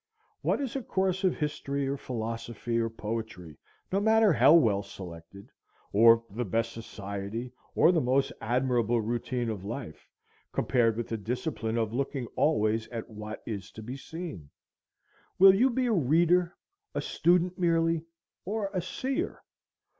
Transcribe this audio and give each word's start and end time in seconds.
What 0.41 0.59
is 0.59 0.75
a 0.75 0.81
course 0.81 1.23
of 1.23 1.35
history, 1.35 1.87
or 1.87 1.95
philosophy, 1.95 2.79
or 2.79 2.89
poetry, 2.89 3.59
no 3.91 3.99
matter 3.99 4.33
how 4.33 4.51
well 4.51 4.81
selected, 4.81 5.51
or 5.93 6.23
the 6.31 6.43
best 6.43 6.71
society, 6.71 7.53
or 7.75 7.91
the 7.91 8.01
most 8.01 8.33
admirable 8.41 8.99
routine 8.99 9.47
of 9.47 9.63
life, 9.63 10.09
compared 10.53 10.97
with 10.97 11.07
the 11.09 11.17
discipline 11.17 11.77
of 11.77 11.93
looking 11.93 12.25
always 12.35 12.87
at 12.87 13.11
what 13.11 13.43
is 13.45 13.69
to 13.73 13.83
be 13.83 13.95
seen? 13.95 14.49
Will 15.37 15.53
you 15.53 15.69
be 15.69 15.85
a 15.85 15.93
reader, 15.93 16.55
a 16.95 17.01
student 17.01 17.59
merely, 17.59 18.03
or 18.43 18.71
a 18.73 18.81
seer? 18.81 19.43